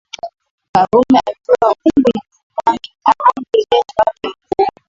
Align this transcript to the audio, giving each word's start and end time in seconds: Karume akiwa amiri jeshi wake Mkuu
Karume 0.73 1.19
akiwa 1.19 1.57
amiri 1.71 2.11
jeshi 3.71 3.95
wake 3.97 4.27
Mkuu 4.27 4.67